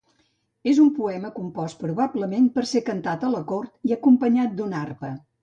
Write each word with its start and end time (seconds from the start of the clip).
És 0.69 0.77
un 0.83 0.87
poema 0.99 1.29
compost 1.35 1.79
probablement 1.83 2.49
per 2.57 2.65
ser 2.71 2.83
cantat 2.89 3.27
a 3.29 3.31
la 3.37 3.43
cort 3.53 3.87
i 3.91 3.95
acompanyat 3.99 4.59
d'una 4.61 4.83
arpa. 4.83 5.15